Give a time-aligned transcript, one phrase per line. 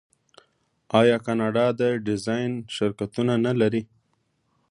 [0.99, 3.81] آیا کاناډا د ډیزاین شرکتونه نلري؟